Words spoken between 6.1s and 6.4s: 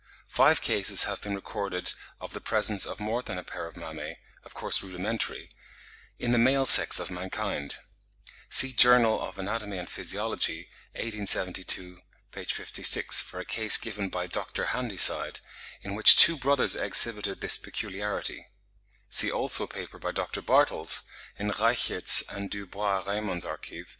in the